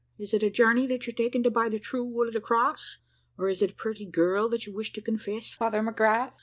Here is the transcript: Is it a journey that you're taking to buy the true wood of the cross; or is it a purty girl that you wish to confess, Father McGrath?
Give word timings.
Is 0.17 0.33
it 0.33 0.41
a 0.41 0.49
journey 0.49 0.87
that 0.87 1.05
you're 1.05 1.13
taking 1.13 1.43
to 1.43 1.51
buy 1.51 1.69
the 1.69 1.77
true 1.77 2.03
wood 2.03 2.29
of 2.29 2.33
the 2.33 2.41
cross; 2.41 2.97
or 3.37 3.49
is 3.49 3.61
it 3.61 3.69
a 3.73 3.75
purty 3.75 4.07
girl 4.07 4.49
that 4.49 4.65
you 4.65 4.73
wish 4.73 4.91
to 4.93 4.99
confess, 5.01 5.51
Father 5.51 5.83
McGrath? 5.83 6.33